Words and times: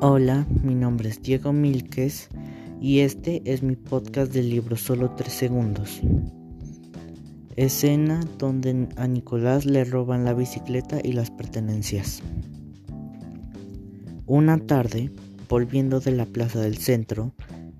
Hola, 0.00 0.46
mi 0.62 0.74
nombre 0.74 1.10
es 1.10 1.20
Diego 1.20 1.52
Milques 1.52 2.28
y 2.80 3.00
este 3.00 3.42
es 3.44 3.62
mi 3.62 3.76
podcast 3.76 4.32
del 4.32 4.48
libro 4.48 4.76
Solo 4.76 5.10
3 5.10 5.30
segundos. 5.30 6.00
Escena 7.56 8.20
donde 8.38 8.88
a 8.96 9.06
Nicolás 9.06 9.66
le 9.66 9.84
roban 9.84 10.24
la 10.24 10.32
bicicleta 10.32 11.00
y 11.02 11.12
las 11.12 11.30
pertenencias. 11.30 12.22
Una 14.24 14.58
tarde, 14.58 15.10
volviendo 15.48 16.00
de 16.00 16.12
la 16.12 16.24
plaza 16.24 16.60
del 16.60 16.78
centro, 16.78 17.34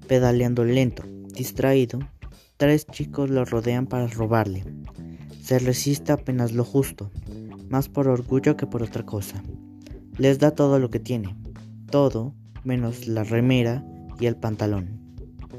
pedaleando 0.09 0.65
lento, 0.65 1.05
distraído, 1.35 2.01
tres 2.59 2.87
chicos 2.87 3.31
lo 3.31 3.47
rodean 3.47 3.87
para 3.87 4.09
robarle. 4.09 4.65
Se 5.41 5.59
resiste 5.59 6.13
apenas 6.13 6.53
lo 6.53 6.65
justo, 6.65 7.11
más 7.71 7.89
por 7.89 8.09
orgullo 8.09 8.57
que 8.57 8.67
por 8.67 8.83
otra 8.83 9.07
cosa. 9.07 9.43
Les 10.19 10.39
da 10.39 10.51
todo 10.51 10.81
lo 10.81 10.91
que 10.91 10.99
tiene, 10.99 11.37
todo 11.91 12.35
menos 12.65 13.09
la 13.09 13.25
remera 13.25 13.85
y 14.21 14.27
el 14.27 14.37
pantalón. 14.37 15.01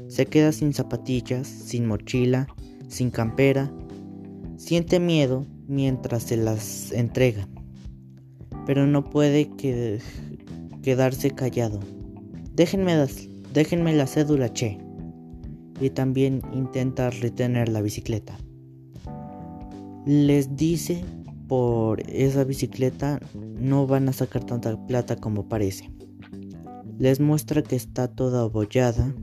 Se 0.08 0.26
queda 0.26 0.52
sin 0.52 0.72
zapatillas, 0.72 1.46
sin 1.46 1.86
mochila, 1.86 2.46
sin 2.88 3.10
campera. 3.10 3.72
Siente 4.56 5.00
miedo 5.00 5.46
mientras 5.66 6.24
se 6.24 6.36
las 6.36 6.92
entrega, 6.92 7.48
pero 8.66 8.86
no 8.86 9.08
puede 9.08 9.50
quedarse 10.82 11.30
callado. 11.30 11.80
Déjenme, 12.54 12.94
déjenme 13.54 13.94
la 13.94 14.06
cédula, 14.06 14.52
che. 14.52 14.78
Y 15.80 15.90
también 15.90 16.42
intenta 16.52 17.08
retener 17.10 17.70
la 17.70 17.80
bicicleta. 17.80 18.36
Les 20.04 20.56
dice 20.56 21.02
por 21.48 22.02
esa 22.10 22.44
bicicleta 22.44 23.18
no 23.34 23.86
van 23.86 24.08
a 24.08 24.12
sacar 24.12 24.44
tanta 24.44 24.76
plata 24.86 25.16
como 25.16 25.48
parece 25.48 25.90
les 27.00 27.18
muestra 27.18 27.62
que 27.62 27.76
está 27.76 28.08
toda 28.08 28.42
abollada 28.42 29.14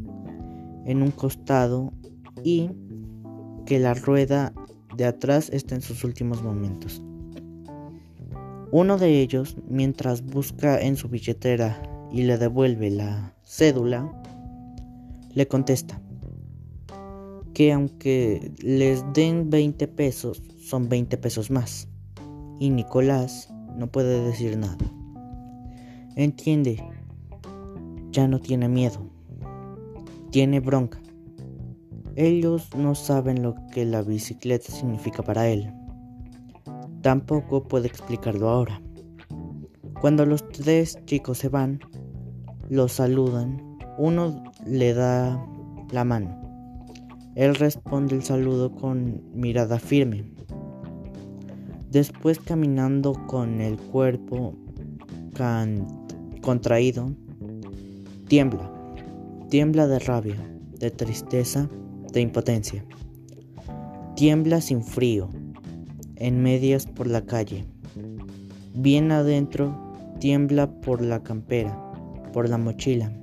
en 0.86 1.04
un 1.04 1.12
costado 1.12 1.94
y 2.44 2.72
que 3.68 3.78
la 3.78 3.94
rueda 3.94 4.52
de 4.98 5.06
atrás 5.06 5.52
está 5.54 5.76
en 5.76 5.82
sus 5.82 6.04
últimos 6.04 6.42
momentos. 6.42 7.04
Uno 8.72 8.98
de 8.98 9.22
ellos, 9.22 9.58
mientras 9.70 10.26
busca 10.26 10.82
en 10.82 10.96
su 10.96 11.08
billetera 11.08 11.80
y 12.12 12.24
le 12.24 12.40
devuelve 12.40 12.90
la 12.90 13.36
cédula, 13.44 14.12
le 15.36 15.48
contesta 15.48 16.02
que 17.54 17.72
aunque 17.72 18.54
les 18.60 19.04
den 19.14 19.52
20 19.52 19.88
pesos, 19.90 20.42
son 20.60 20.90
20 20.90 21.16
pesos 21.18 21.52
más. 21.52 21.88
Y 22.60 22.72
Nicolás 22.72 23.54
no 23.78 23.86
puede 23.88 24.24
decir 24.24 24.58
nada. 24.58 24.78
Entiende 26.16 26.84
ya 28.18 28.28
no 28.28 28.40
tiene 28.40 28.68
miedo, 28.68 29.12
tiene 30.32 30.60
bronca. 30.60 31.00
Ellos 32.16 32.68
no 32.76 32.96
saben 32.96 33.44
lo 33.44 33.54
que 33.72 33.86
la 33.86 34.02
bicicleta 34.02 34.72
significa 34.72 35.22
para 35.22 35.48
él. 35.48 35.72
Tampoco 37.04 37.68
puede 37.68 37.88
explicarlo 37.88 38.50
ahora. 38.50 38.82
Cuando 40.02 40.26
los 40.26 40.50
tres 40.50 40.98
chicos 41.06 41.38
se 41.38 41.50
van, 41.50 41.80
los 42.70 42.94
saludan. 42.94 43.78
Uno 44.00 44.44
le 44.66 44.96
da 44.96 45.40
la 45.92 46.04
mano. 46.04 46.42
Él 47.36 47.54
responde 47.54 48.16
el 48.16 48.24
saludo 48.24 48.72
con 48.72 49.22
mirada 49.32 49.78
firme. 49.78 50.34
Después 51.92 52.40
caminando 52.40 53.14
con 53.28 53.62
el 53.62 53.78
cuerpo 53.78 54.56
contraído, 56.42 57.12
Tiembla, 58.28 58.70
tiembla 59.50 59.88
de 59.88 60.00
rabia, 60.00 60.36
de 60.78 60.92
tristeza, 60.92 61.70
de 62.12 62.20
impotencia. 62.20 62.84
Tiembla 64.18 64.60
sin 64.60 64.84
frío, 64.84 65.30
en 66.18 66.44
medias 66.44 66.88
por 66.88 67.08
la 67.08 67.22
calle. 67.22 67.64
Bien 68.74 69.14
adentro, 69.14 69.94
tiembla 70.20 70.70
por 70.82 71.02
la 71.02 71.24
campera, 71.24 71.82
por 72.34 72.50
la 72.50 72.58
mochila, 72.58 73.14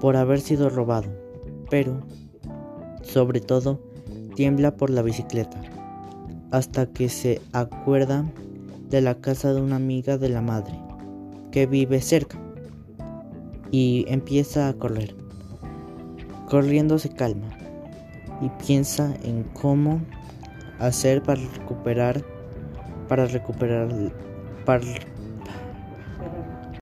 por 0.00 0.16
haber 0.16 0.40
sido 0.40 0.70
robado, 0.70 1.10
pero, 1.68 2.00
sobre 3.02 3.42
todo, 3.42 3.82
tiembla 4.34 4.78
por 4.78 4.88
la 4.88 5.02
bicicleta, 5.02 5.60
hasta 6.52 6.86
que 6.86 7.10
se 7.10 7.42
acuerda 7.52 8.24
de 8.88 9.02
la 9.02 9.16
casa 9.16 9.52
de 9.52 9.60
una 9.60 9.76
amiga 9.76 10.16
de 10.16 10.30
la 10.30 10.40
madre, 10.40 10.72
que 11.50 11.66
vive 11.66 12.00
cerca 12.00 12.40
y 13.74 14.04
empieza 14.06 14.68
a 14.68 14.74
correr. 14.74 15.16
Corriendo 16.48 17.00
se 17.00 17.08
calma 17.08 17.48
y 18.40 18.48
piensa 18.64 19.12
en 19.24 19.42
cómo 19.42 20.00
hacer 20.78 21.24
para 21.24 21.40
recuperar, 21.40 22.24
para 23.08 23.26
recuperar, 23.26 23.88
para 24.64 24.84